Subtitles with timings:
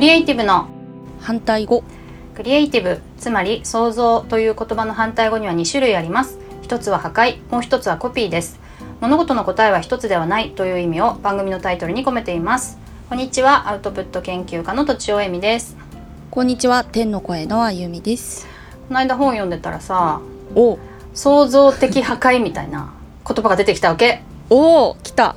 [0.00, 0.66] クリエイティブの
[1.20, 1.84] 反対語。
[2.34, 6.38] クリエイティブつまり創造という言葉の反対語には2種類あります。
[6.62, 8.58] 一つは破壊もう一つはコピーです。
[9.02, 12.78] 物事の答えは一つではないという意味を番組のタイトルに込めています。
[13.10, 15.76] こんにちはアウトプット研究家のとちおえみです。
[16.30, 18.46] こんにちは天の声のあゆみです。
[18.88, 20.22] この間本読んでたらさ
[20.54, 20.78] お。
[21.12, 22.94] 創造的破壊みたいな
[23.28, 24.22] 言葉が出てきたわけ。
[24.48, 25.36] お来た。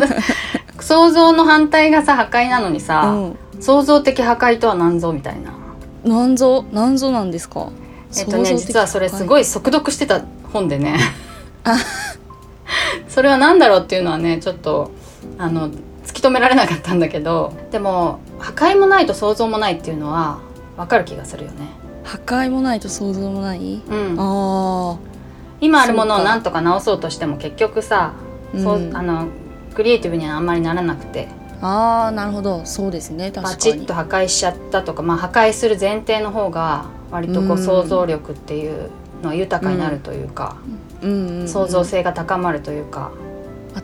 [0.78, 5.52] 創造の反対がさ破壊なのにさ、うん創造的破壊とは何ぞみたいな。
[6.04, 7.70] なんぞなんぞなんですか？
[8.18, 10.22] えっとね実はそれすごいい速読してた
[10.52, 10.96] 本でね。
[11.64, 11.76] あ。
[13.08, 14.90] それは何だろうっていうのはねちょっと
[15.38, 15.70] あの
[16.04, 20.38] 突き止められなかったんだけどでも破壊もないと創造もないっていうのは
[20.76, 21.68] 分かる気がするよね。
[22.04, 23.82] 破壊もないと想像もない？
[23.88, 24.16] うん。
[24.18, 24.96] あ
[25.60, 28.12] 今あるものを何とか直そうとしても結局さ、
[28.54, 28.62] うん。
[28.62, 29.26] そうあの
[29.74, 31.26] クリエイティブにはあんまりならなくて。
[31.26, 32.64] ーあーなるほど。
[32.64, 33.30] そうですね。
[33.30, 37.58] 確かバにチッと破壊しちゃったとか、まあ、破壊する前提の方が割とこううん。
[37.58, 38.90] 想像力っていう
[39.22, 40.56] のは豊かになるというか、
[41.02, 41.10] うん。
[41.10, 43.10] うんうん創造性が高まるというか。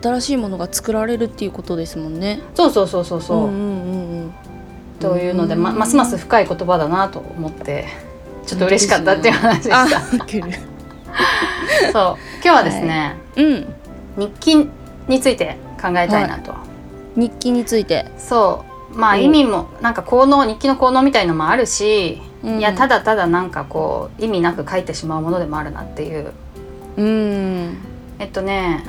[0.01, 2.41] 新しいものが作られるっていうことですもんね。
[2.53, 4.33] そうそうそうそうそう、んうんうんうん。
[4.99, 7.85] というので、まうんますます深い言葉だなと思って
[8.45, 9.79] ちょっと嬉しかったっていう話でした。
[9.79, 10.51] あいける。
[11.91, 12.17] そう。
[12.43, 13.73] 今日はですね、うん。
[14.17, 14.69] 日記
[15.07, 16.53] について考えたいなと、
[17.15, 18.05] 日記について。
[18.17, 18.97] そう。
[18.97, 19.23] まあうん。
[19.23, 22.59] 意味もなんか効能日記の効能みたいのもあるし、うん。
[22.59, 26.31] いやただただなんかこう意味なく書いてしまうものでもあるなっていう。
[26.97, 27.77] うん。
[28.19, 28.83] えっとね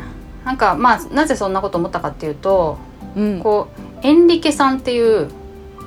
[0.44, 2.78] なんかまあなぜそんなこと思ったかっていうと
[3.16, 3.40] うん。
[3.40, 3.68] こ
[4.02, 5.30] うエンリケさんっていう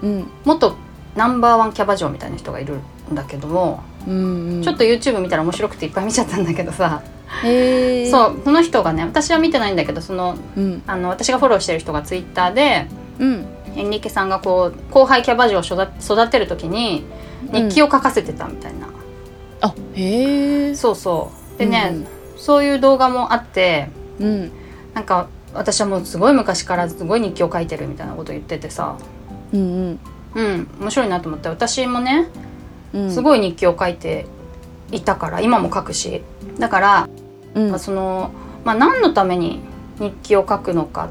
[0.01, 0.27] うん。
[0.45, 0.75] 元
[1.15, 2.75] ナンバーワンキャバ嬢みたいな人がいる
[3.11, 4.63] んだけども、うんうん。
[4.63, 7.01] ちょっと YouTube 見たら面白くていっぱい見ちゃったんだけどさ、
[7.43, 10.83] へえそうその人がね私は見てないんだけどそのうん。
[10.87, 12.87] あの私がフォローしてる人が Twitter で
[13.19, 13.59] うん。
[13.75, 17.03] でエンリケさんがこう後輩キャバ嬢を育育てる時に
[17.51, 18.89] 日記を書かせてたみたいな、
[19.61, 21.59] あへえそうそう。
[21.59, 22.05] でね、
[22.35, 23.89] そういう動画もあって
[24.19, 24.51] うん。
[24.93, 28.97] なんか私はもうすごい昔からすごい日記を書いてるみたいなこと言っててさ。
[29.53, 29.99] うんうん。
[30.35, 31.49] うん面白いなと思って。
[31.49, 32.27] 私もね
[32.93, 33.11] うん。
[33.11, 34.25] すごい日記を書いて
[34.91, 36.23] いたから今も書くし。
[36.57, 37.09] だから、
[37.55, 37.69] うん。
[37.69, 38.31] まあその、
[38.63, 39.61] まあ、何のために
[39.99, 41.09] 日記を書くのか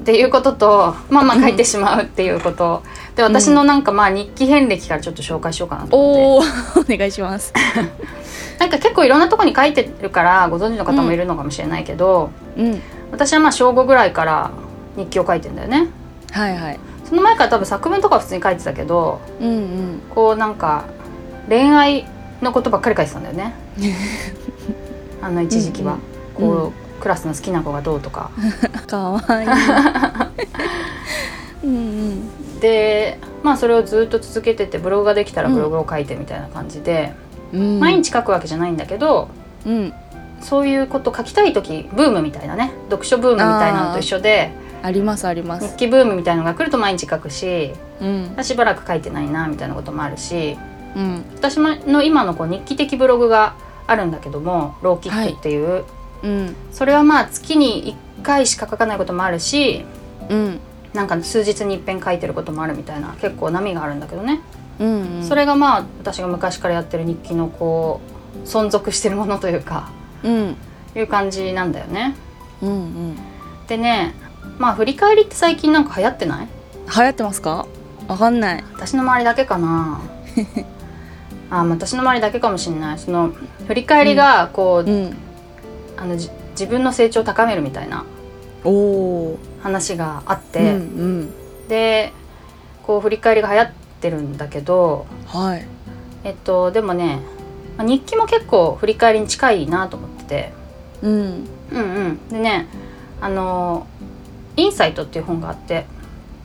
[0.00, 2.82] っていうこととまあまあ書いてしまうっていうこと。
[3.16, 6.50] で私のなんかまあ日記遍歴からちょっと紹介しようかなと思って。
[6.76, 7.52] おお お願いします。
[8.58, 12.80] なんか結構いろんなとこに書いてるからご存知の方もいるのかもしれないけど、うん。
[13.12, 14.50] 私はまあ小5ぐらいから
[14.96, 15.88] 日記を書いてんだよね。
[16.32, 16.80] はいはい。
[17.08, 20.02] その前から多分作文とかは普通に書いてたけどうんうん。
[20.14, 20.84] こうなんか
[21.48, 22.06] 恋愛
[22.42, 23.54] のことばっかり書いてたんだよね
[25.20, 25.98] あの一時期は、
[26.38, 26.56] うんうん。
[26.56, 28.30] こう、クラスの好きな子がどうとか。
[28.86, 29.48] かわいい。
[31.64, 32.60] うんうん。
[32.60, 37.14] でまあそれをずっと続けててブログができたらブログを書いてみたいな感じで、
[37.52, 37.80] うん。
[37.80, 39.28] 毎日書くわけじゃないんだけど
[39.66, 39.92] うん。
[40.40, 44.52] そういうこと書きたい時ブームみたいなね読書ブームみたいなのと一緒で
[44.82, 45.68] ありますあります。
[45.68, 48.36] 日記ブームみたいなのが来ると毎日書くしうん。
[48.42, 50.56] しばらく書いてないなみたいなこともあるし
[50.96, 51.24] うん。
[51.36, 53.54] 私の今のこう日記的ブログが
[53.88, 55.84] あるんだけどもローキックっていう、
[56.22, 56.54] うん。
[56.70, 59.84] それはまあ月に1回しか書かないこともあるし
[60.28, 60.60] うん。
[60.94, 64.40] なんか数日に一遍書いてることもあるみたいな結構波があるんだけどね、
[64.78, 65.24] うん。
[65.26, 68.00] それがまあ私が昔からやってる日記のこ
[68.34, 69.90] う存続してるものというか
[70.22, 70.56] うん。
[70.96, 72.14] いう感じなんだよね。
[72.62, 73.16] うんうん。
[73.66, 74.14] でね
[74.58, 76.48] まあ振り返りって最近なんか流行ってない？
[76.94, 77.66] 流行ってますか？
[78.08, 78.64] わかんない。
[78.72, 80.00] 私の周りだけかな
[81.50, 82.98] あまあ私の周りだけかもしれない。
[82.98, 83.32] その
[83.66, 85.16] 振り返りがこう、うん。
[85.96, 88.04] あのじ自分の成長を高めるみたいな
[89.62, 90.74] 話があって、うんう
[91.24, 91.68] ん。
[91.68, 92.12] で
[92.84, 95.66] こう振り返りが流行ってるんだけどはい。
[96.22, 97.20] えっとでもね
[97.76, 100.52] まあ日記も結構振り返りに近いなと思ってて。
[101.02, 101.12] うん。
[101.12, 101.78] うんう
[102.10, 102.28] ん。
[102.28, 102.68] でね
[103.20, 103.86] あの
[104.56, 105.84] 「インサイト」っていう本があって。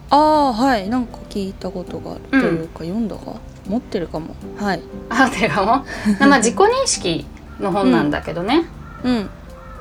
[0.09, 0.89] ああはい。
[0.89, 2.41] なんか聞いたことがある、うん。
[2.41, 3.33] というか読んだか
[3.67, 4.35] 持ってるかも。
[4.57, 4.81] はい。
[5.09, 5.85] あてかも？
[6.27, 7.25] まあ自己認識
[7.59, 8.65] の本なんだけどね、
[9.03, 9.29] うん。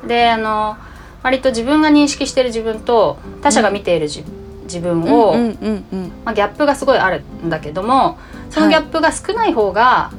[0.07, 0.77] であの
[1.23, 4.25] 割と自分が認識してる自分と他者が見ている自,、
[4.65, 8.19] 自分を、うんうんうんまあ、ギャップがすごいあるんだけども
[8.51, 10.11] そのギャップが少ない方が、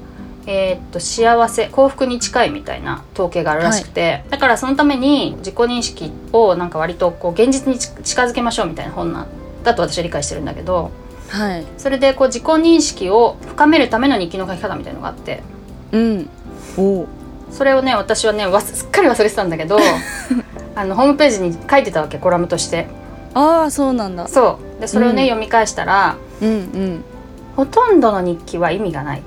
[0.45, 9.27] えーっと幸せ幸福に近いみたいな統計があるらしくて、だからそのために自己認識をなんか割とこう現実にち近づけましょうみたいな本なん
[9.63, 10.91] だと私は理解してるんだけど
[11.29, 11.65] はい。
[11.77, 15.41] それでこう自己認識を深めるための日記の書き方みたいのがあって。
[15.91, 16.29] うん。
[16.77, 17.05] お
[17.51, 19.77] それをね私はねわすすっかり忘れてたんだけど
[20.75, 22.87] あのホームページに書いてたわけコラムとして。
[23.35, 24.27] ああそうなんだ。
[24.27, 24.81] そう。
[24.81, 25.27] でそれをね、うん。
[25.29, 27.03] 読み返したら、うんうん。
[27.55, 29.23] ほとんどの日記は意味がない。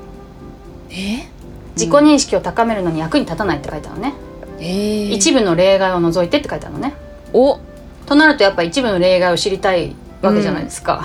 [0.90, 1.28] え？
[1.76, 4.14] 自己認識を高めるのに役に立たないって書いてあるのね、
[4.60, 6.94] えー、一部の例外を除いてって書いてあるのね。
[7.32, 7.58] お。
[8.06, 11.02] となるとやっぱ一部の例外を知りたいわけじゃないですか、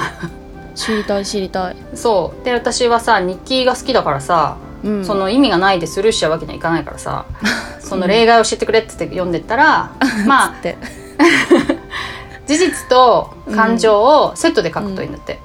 [0.75, 2.45] 知りたい知りたい、そう。
[2.45, 7.25] で私はさ日記が好きだからさ、うん、その意味がないでスルーしちゃうわけにはいかないからさ
[7.79, 9.91] その例外を知ってくれって言って読んでったら、
[10.25, 10.77] まあって。
[12.47, 15.39] 事実と感情をセットで書くといいんだって、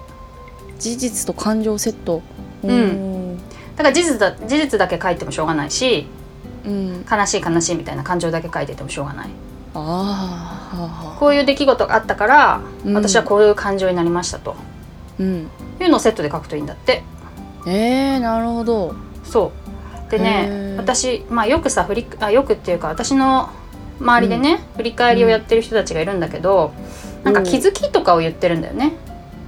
[0.78, 2.22] 事実と感情セット。
[2.72, 3.37] ん。
[3.37, 3.43] だ
[3.76, 6.08] から事実だ事実だけ書いてもしょうがないし
[6.64, 7.06] うん。
[7.11, 9.29] 悲しい悲しいみたいな感情だけ書いててもしょうがない。
[9.75, 12.94] ああこういう出来事があったから、うん。
[12.94, 14.56] 私はこういう感情になりましたと
[15.19, 15.51] うん。
[15.81, 17.03] いうのをセットで書くといいんだって。
[17.67, 18.95] えー、なるほど。
[19.25, 19.53] そ
[20.09, 20.11] う。
[20.11, 20.77] でへねー。
[20.77, 23.51] 私、まあ、よくさ振りあよくっていうか私の
[24.01, 26.73] 周りでね、振り返りをやってる人たちがいるんだけど、
[27.25, 28.93] なんか気づきとかを言ってるんだよね、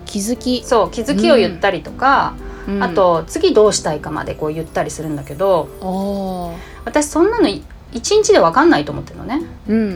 [0.07, 2.35] 気づき、そう気づきを言ったりとか、
[2.67, 2.83] うん。
[2.83, 7.63] あと次どうしたいかまでこう言ったりするんだけどああ私そんなのい
[7.93, 9.91] 一日で分かんないと思ってるのね、うんうん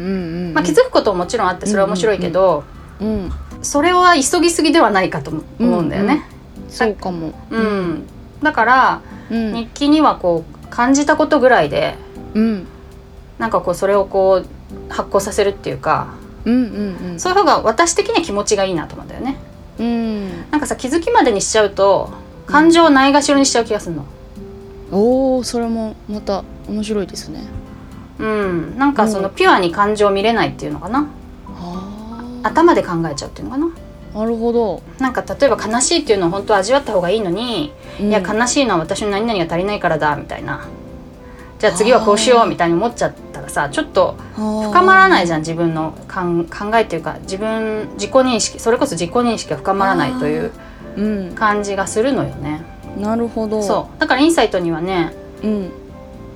[0.48, 2.64] うんまあ、気づくことももちろんあってそれは面白いけど、
[2.98, 3.30] うん
[3.62, 6.24] それは急ぎすぎではないかと思うんだよね、
[6.68, 7.32] そうかも。
[7.50, 8.06] うん。
[8.42, 9.00] だから
[9.30, 9.54] うん。
[9.54, 11.96] 日記にはこう感じたことぐらいで
[12.34, 12.66] うん。
[13.38, 16.14] なんかこうそれをこう発行させるっていうか
[16.44, 17.20] うんうんうん。
[17.20, 19.36] そういう方が私的には気持ちがいいなと思うんだよね。
[19.78, 20.50] うん。
[20.50, 22.10] なんかさ気づきまでにしちゃうと
[22.46, 24.04] 感情をないがしろにしちゃう気がするの。
[24.90, 27.44] おおそれもまた面白いですね。
[28.18, 28.78] うん。
[28.78, 29.34] なんかそのうん。
[29.34, 31.00] ピュアに感情を見れないっていうのかな。
[31.00, 31.04] あ
[32.42, 33.70] 頭で考えちゃうっていうのかな。
[34.14, 38.08] あなるほど、なんか例えば悲しいっていうのを本当は味わった方がいいのに、うん。
[38.08, 40.66] いや悲しいのは私の何々が足りないからだみたいな。
[41.58, 50.50] じゃあ次はこうしようみたいに思っちゃったらさちょっと深深まらないじゃん自分の考えっていうか自分自己認識それこそ自己認識が深まらないという
[50.96, 51.34] うん。
[51.34, 52.64] 感じがするのよね。
[52.98, 53.62] なるほど。
[53.62, 54.00] そう。
[54.00, 55.70] だからインサイトにはねう、ん、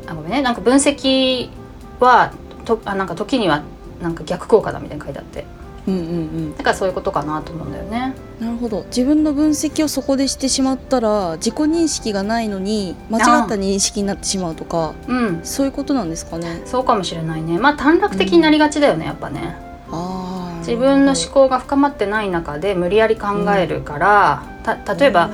[0.07, 0.43] あごめんね。
[0.43, 1.51] なんか分析
[1.99, 2.33] は
[2.65, 3.63] とあなんか時には
[4.01, 5.45] なんか逆効果だみたいに書いてあって
[5.87, 6.57] うんうんうん。
[6.57, 8.15] だからそういうことかなと思うんだよね。
[8.41, 8.85] なるほど。
[8.87, 15.41] 自分の分析をそこでしてしまったら自己認識がないのに間違った認識になってしまうとかうん。
[15.45, 16.63] そういうことなんですかね。
[16.65, 17.59] そうかもしれないね。
[17.59, 19.57] まあ短絡的になりがちだよねやっぱね。
[19.91, 20.37] ああ
[20.67, 25.31] 自分の思考が深まってない中で無理やり考えるから、た例えば、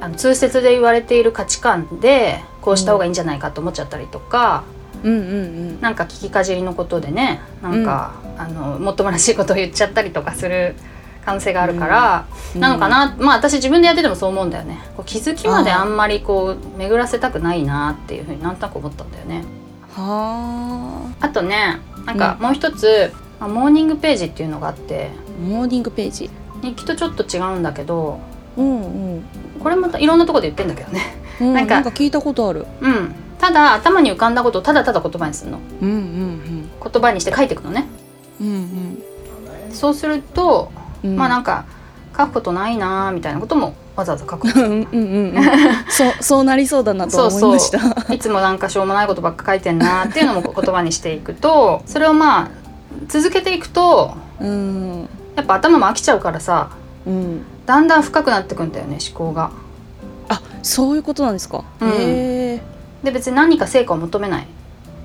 [0.00, 4.64] あの通説で言われている価値観でこうした方がいいんじゃないかと思っちゃったりとか、
[5.02, 5.26] うんうんう
[5.72, 5.80] ん。
[5.80, 10.74] なんか聞きかじりのことでねなんか、あのもっともらしいことを言っちゃったりとかする
[11.24, 12.60] 可能性があるから、うん。
[12.60, 14.78] なのかな、まあ私自分でやっててもそう思うんだよね。
[14.96, 19.44] こう気づきまであんまりこう巡らせたくないなっていうふうになんとなく思ったんだよね。
[19.94, 21.28] はあ。
[21.28, 26.30] とねなんかもう一つ、まあモーニングページっていうのがあってあモーニングページ。
[26.62, 28.20] 日記とちょっと違うんだけど
[28.56, 29.24] うんうん。
[29.60, 31.00] これまたいろんなところで言ってんだけどね。
[31.40, 32.66] うんなんか聞いたことある。
[32.80, 35.58] うんただ頭に浮かんだことをただただ言葉にするの。
[35.80, 37.86] うんうん言葉にして書いていくのね。
[38.40, 39.02] うんうん。
[39.72, 40.70] そうすると、
[41.02, 41.16] うん。
[41.16, 41.64] まあなんか
[42.16, 44.48] 書くことないなーみたいなこともわざわざ書く。
[44.60, 45.44] うんうんうんうん。
[45.88, 48.12] そうそうなりそうだなとは思いました。
[48.12, 52.48] いつもなんかしょうもないことばっか書いてんなーっていうのも 言葉にしていくとそれをまあ
[53.08, 55.08] 続けていくとうん。
[55.36, 56.68] やっぱ頭も飽きちゃうからさ
[57.06, 57.42] うん。
[57.64, 59.50] だんだん深くなってくんだよね思考が。
[60.28, 61.88] あそういうことなんですか、うん。
[61.88, 62.69] へえ
[63.02, 64.46] で別に何か成果を求めない。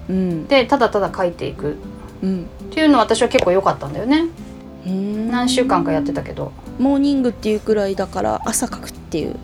[0.10, 0.48] うん。
[0.48, 1.78] でただただ書いていく。
[2.22, 2.44] うん。
[2.44, 4.26] っていうのは私は結構良かったんだよね。
[4.86, 5.32] うん。
[5.32, 6.52] 何週間かやってたけど。
[6.80, 9.36] モーニングっていうくらいだから朝書くっていう。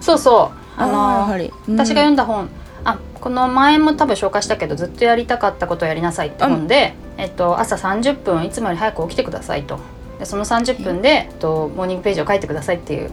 [0.00, 0.80] そうそう。
[0.80, 1.74] あのーやはり、うん。
[1.76, 2.48] 私が読んだ本。
[2.84, 9.78] あこの前も多分紹介したけどずっとやりたかったことをやりなさいって本で、えっと、朝30分いつもより早く起きてくださいと。
[10.18, 13.10] でその30分で、えっと、モーニングページを書いてくださいっていう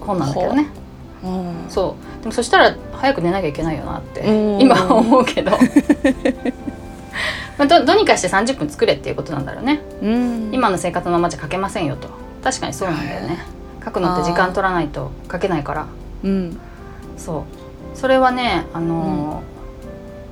[0.00, 0.70] 本なんだけどね。
[0.74, 0.78] う。
[0.78, 0.79] ん
[1.68, 2.20] そう。
[2.22, 4.60] でもそしたら早く寝なきゃいけないよなってうん。
[4.60, 5.52] 今は思うけど。
[7.58, 9.80] まあどどうにかして30分作れっていうことなんだろうね。
[10.02, 10.50] うん。
[10.52, 12.08] 今の生活のままじゃ書けませんよと。
[12.42, 13.38] 確かにそうなんだよね。
[13.84, 15.86] 書くのって時間取らないと書けないから。
[16.24, 16.58] うん。
[17.16, 17.44] そう。
[17.98, 19.50] それはねあのー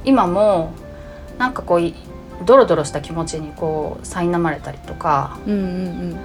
[0.05, 0.73] 今も
[1.39, 1.93] なんかこうい
[2.47, 5.57] ドロドロした気持ちにこう苛まれたりとかうんう
[6.15, 6.17] ん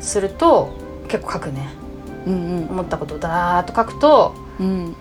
[0.00, 0.70] すると
[1.08, 1.68] 結構書くね。
[1.72, 1.83] うんうん
[2.26, 4.96] 思ったことをダーッと書くとうん。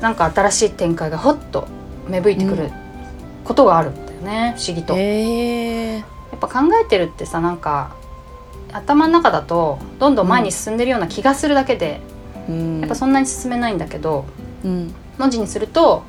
[0.00, 1.68] なんか新しい展開がほっと
[2.08, 2.70] 芽吹いてくうる
[3.44, 4.94] ことがあるんだよね不思議と。
[4.96, 6.02] えっ
[6.40, 7.94] ぱ考えてるってさなんか
[8.72, 12.00] 頭の中だとどんどん前に進んでるような気がするだけで、
[12.48, 12.80] うん。
[12.80, 14.24] やっぱそんなに進めないんだけど
[14.64, 14.94] うん。
[15.18, 16.02] 文字にすると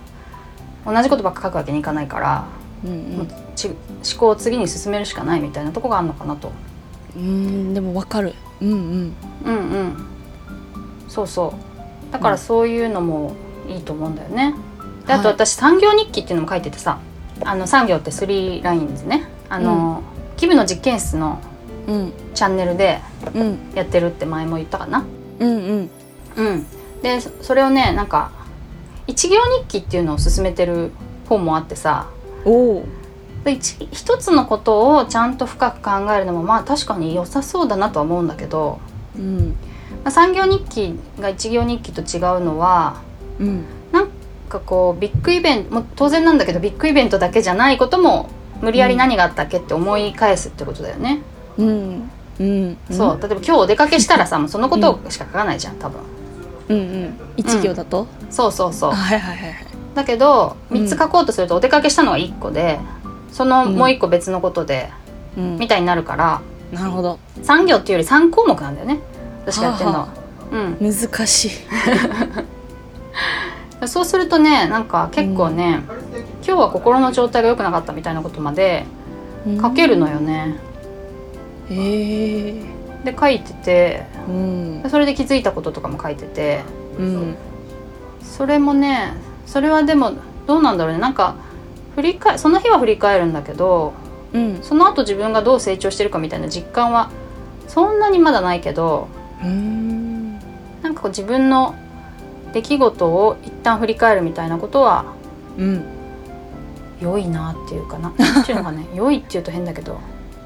[0.86, 2.45] 同じことばっか書くわけにいかないから
[2.86, 3.75] うんち思
[4.17, 6.51] 考を次に進めるしかないみたいなとこがあるのかなと。
[7.15, 8.33] うんうんでもわかる。
[8.62, 9.15] うんうん。
[9.45, 10.11] うんうん
[11.12, 11.53] そうそ
[12.10, 12.13] う。
[12.13, 12.39] だからうん。
[12.39, 13.34] そういうのも
[13.68, 14.56] いいと思うんだよね、
[15.06, 15.36] であとはい。
[15.36, 17.00] 私産業日記っていうのも書いててさ
[17.44, 19.27] あの産業ってスリーラインですね。
[19.50, 20.03] あの、
[20.38, 21.39] キブの実験室の
[21.88, 22.13] うん。
[22.34, 23.01] チャンネルで
[23.34, 23.60] うん。
[23.75, 25.03] やってるって前も言ったかな。
[25.39, 25.89] うんうん。
[26.38, 26.65] うん。
[27.01, 28.32] でそそれをねなんか
[29.08, 30.91] 一行日記っていうのを進めてる
[31.27, 32.08] 本もあってさ。
[32.46, 32.86] おお
[33.44, 38.80] で一一つのことをちゃんと深く考えるのもまあ確かに良さそうだなとは思うんだけど、
[39.18, 39.38] うん。
[39.39, 39.70] まあ、
[40.10, 43.01] 産業日記が一行日記と違うのは
[43.39, 43.65] うん。
[43.91, 44.10] なん
[44.50, 48.29] かこうビッグイベントもう当然なんだけどビッグイベントだけじゃないことも
[48.62, 51.22] 無理やり何があったっけって思い返すってことだよね、
[51.58, 52.10] うん。
[52.39, 52.77] うん。
[52.91, 53.20] そう。
[53.22, 56.01] 例えば今日お出かけしたらさもうそのことしか書かないじゃん多分。
[56.70, 57.20] うんうん。
[57.38, 58.91] 一行だと、そうそうそう。
[58.91, 59.65] はいはいはいはい。
[59.96, 62.79] だけどうん3つ書こうとするとお出かけしたのは1個で
[63.31, 64.89] そのもう1個別のことで、
[65.38, 65.58] うん。
[65.58, 66.41] みたいになるから
[66.72, 67.20] なるほど。
[67.43, 69.00] 産業っていうより3項目なんだよね
[69.45, 70.00] 私がやってるの。
[70.00, 70.05] は。
[70.05, 70.07] は
[70.51, 70.77] うん。
[70.79, 71.51] 難しい。
[73.88, 75.81] そうするとねなんか結構ね、
[76.45, 78.86] 今日は心の状態が良くなかったみたいなことまで
[79.60, 80.60] 書けるのよね。
[81.69, 82.53] へえ
[83.03, 84.83] で書いててうん。
[84.83, 86.62] でそれで気づいたこととかも書いてて。
[87.00, 87.36] うん。
[88.21, 89.13] それもね
[89.45, 90.13] それはでも
[90.48, 91.00] どうなんだろうね。
[91.00, 91.36] なんか
[91.95, 93.93] 振り返その日は振り返るんだけど
[94.33, 94.60] うん。
[94.62, 97.10] その後自分がどう成長してるかみたいな実感は
[97.67, 99.07] そんなにまだないけど
[99.43, 100.39] うん
[100.81, 101.75] なんかこう自分の
[102.53, 105.05] 出来事を一旦振り返るみたいなことは
[105.57, 105.83] うん。
[107.01, 108.13] 良いなっていうかな。
[108.17, 108.86] なんていうのかね。
[108.93, 110.00] 良いっていうと変だけど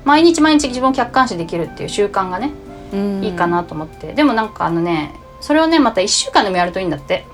[0.05, 2.51] 毎日毎日自分を客観視できるっていう習慣がね
[2.93, 3.23] うん。
[3.23, 5.11] いいかなと思って、でもなんかあのね
[5.41, 7.25] それをねまた1週間でもやるといいんだって。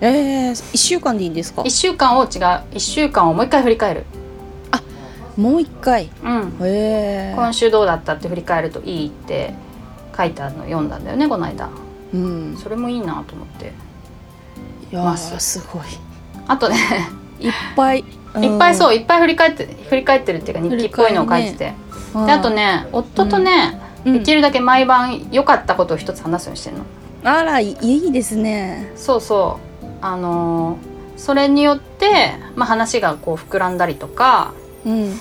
[0.00, 4.04] えー、一週間でいいんですか？1週間を違う1週間をもう一回振り返る、
[5.36, 6.10] もう一回。
[6.24, 9.54] うん、今週どうだったって振り返るといいって
[10.16, 11.68] 書いてあるの読んだんだよねこの間。
[12.12, 12.56] うん。
[12.56, 13.72] それもいいなと思って。
[14.92, 15.38] いやす。
[15.38, 15.82] すごい。
[16.46, 16.76] あとね
[17.40, 18.00] いっぱい。
[18.00, 21.74] いいっぱいそうういっぱい振り返って振り返ってるっていうか日記っぽいのを書いてて、
[22.18, 22.26] ん。
[22.26, 24.12] であとね夫とね、うん。
[24.14, 26.84] できるだけ毎晩良かったことを一つ話すようにしてるの。
[27.24, 28.92] あらいいいですね。
[28.96, 29.86] そうそう。
[30.00, 30.92] あのー
[31.22, 34.54] それによって、まあ、話がこう膨らんだりとか
[34.84, 35.20] うん。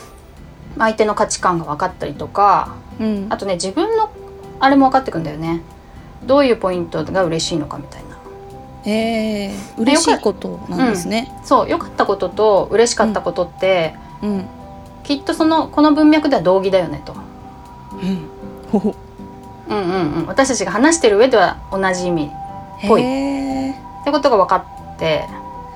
[0.79, 3.27] 相手の価値観が分かったりとかうん。
[3.29, 4.09] あとね自分の
[4.61, 5.61] あれも分かってくんだよね。
[6.23, 8.11] どういうポイントが嬉しいのかみたいな。
[8.85, 11.31] えー、嬉しいことなんですね。
[11.43, 14.45] そう良かったことと嬉しかったことって、うん。
[15.03, 17.13] きっとそのこの文脈では同義だよねと、
[17.93, 18.91] うん。
[19.69, 19.73] う。
[19.73, 22.31] んうんうん、私たちが話してる上では同じ意味
[22.87, 23.01] ぽい。
[23.01, 23.03] っ
[24.03, 24.65] てことが分か
[24.95, 25.27] って。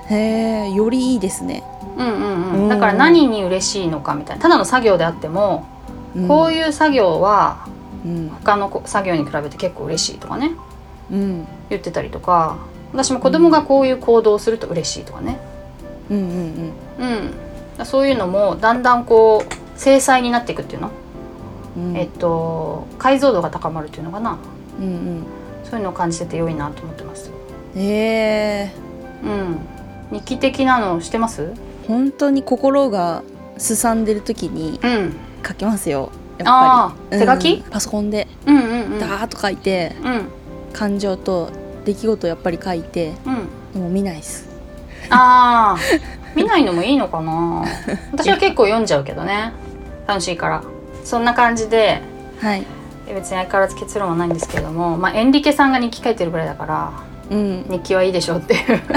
[0.09, 1.63] へえよりいいですね、
[1.97, 2.69] うんうんううんん。
[2.69, 4.41] だから何に嬉しいのかみたいな。
[4.41, 5.65] ただの作業であっても、
[6.15, 7.67] うん、こういう作業は
[8.05, 8.29] うん。
[8.29, 10.51] 他のこ作業に比べて結構嬉しいとかね。
[11.11, 11.47] うん。
[11.69, 12.57] 言ってたりとか。
[12.93, 15.39] 私も子供がこういう行動をすると嬉しいとかね。
[16.09, 16.71] うんうん
[17.79, 17.85] うん。
[17.85, 20.91] そういうのもだんだんこう制裁になっていくっていうの、
[21.75, 21.97] うん。
[21.97, 24.37] えっと解像度が高まるっていうのかな。
[24.79, 25.23] うんうん。
[25.63, 27.31] そういうのを感じてて良いなと思ってます。
[27.75, 28.71] へえ。
[29.23, 29.57] うん。
[30.11, 31.51] 日記的なのしてます？
[31.87, 33.23] 本当に心が
[33.57, 35.15] すさんでる時にうん。
[35.45, 37.23] 書きますよやっあぱり。
[37.23, 37.53] あ手書き？
[37.63, 37.71] うん。
[37.71, 38.27] パソコンで。
[38.45, 38.99] うんうんうん。
[38.99, 40.27] ダーッと書いてうん。
[40.73, 41.49] 感情と
[41.85, 43.13] 出来事やっぱり書いて
[43.73, 43.81] うん。
[43.81, 44.47] もう見ないっす。
[45.09, 45.77] ああ
[46.35, 47.63] 見ないのもいいのかな。
[48.11, 49.53] 私は結構読んじゃうけどね。
[50.07, 50.63] 楽しいから。
[51.03, 52.01] そんな感じで
[52.41, 52.65] はい。
[53.07, 56.91] 別に相変わらず結論はないんですけれどもまあエンリケさんが日記書いてるぐらいだから
[57.29, 57.65] うん。
[57.69, 58.81] 日記はいいでしょうっていう。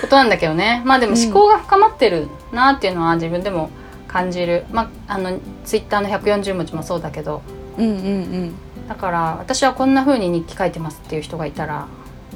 [0.00, 0.82] ことなんだけどね。
[0.84, 3.70] まあでも思考が深まってるなっていうのは自分でも
[4.16, 4.64] 感じる。
[4.72, 7.42] まああのツイッターの140文字もそうだけど。
[7.76, 8.54] うんうんうん。
[8.88, 11.88] だから私はこんな風に日記書いてますっていう人がいたら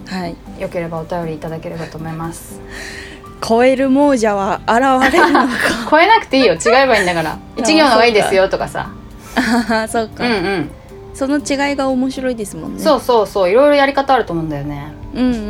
[0.07, 0.37] はい。
[0.61, 2.61] よければお便りいただければと思います。
[3.43, 5.49] 超える亡者は現れるのか。
[5.91, 6.55] 超えなくていいよ。
[6.55, 7.39] 違えばいいんだから。
[7.57, 8.91] 一行の方がいいですよとかさ。
[9.37, 10.71] ああそううか、んうん。
[11.15, 12.83] その違いが面白いですもんね。
[12.83, 13.51] そうそうそう。
[13.51, 14.93] いろいろやり方あると思うんだよね。
[15.15, 15.43] うんうんううん。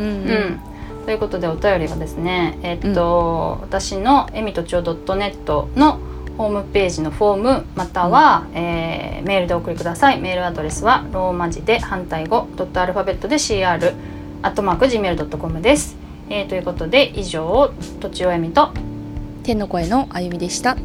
[1.03, 5.99] ん、ということでお便りはですねえっと、私のえみとちお .net の
[6.41, 10.19] ホームページのフォームまたは、えーメールでお送りください。
[10.19, 13.93] メールアドレスはローマ字で反対語ドットアルファベットで CR
[14.41, 15.95] アットマーク Gmail.com です、
[16.31, 18.71] えーということで以上とちおえみと
[19.43, 20.75] 天の声のあゆみでした